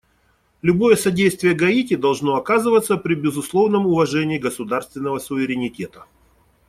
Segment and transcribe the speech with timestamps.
[0.63, 6.07] Любое содействие Гаити должно оказываться при безусловном уважении государственного суверенитета.